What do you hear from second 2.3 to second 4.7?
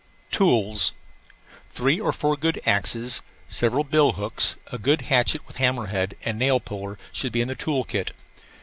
good axes, several bill hooks,